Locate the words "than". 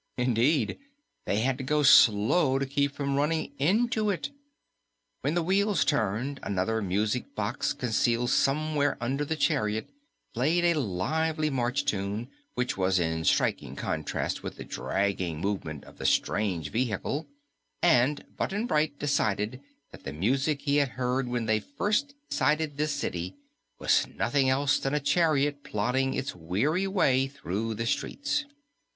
24.79-24.95